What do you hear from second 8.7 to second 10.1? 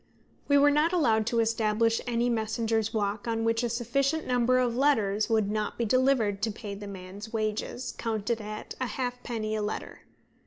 a halfpenny a letter.